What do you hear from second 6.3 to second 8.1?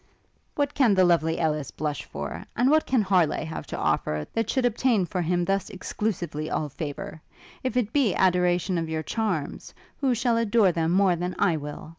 all favour? If it